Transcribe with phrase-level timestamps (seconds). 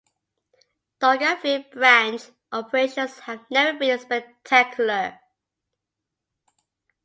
[0.99, 5.19] Dargaville Branch operations have never been spectacular.